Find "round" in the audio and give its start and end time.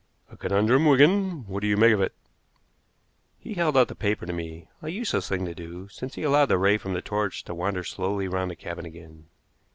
8.27-8.49